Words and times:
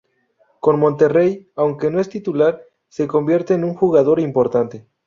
Con 0.59 0.79
Monterrey, 0.79 1.51
aunque 1.55 1.91
no 1.91 1.99
es 1.99 2.09
titular, 2.09 2.59
se 2.89 3.05
convierte 3.07 3.53
en 3.53 3.63
un 3.63 3.75
jugador 3.75 4.19
importante. 4.19 4.87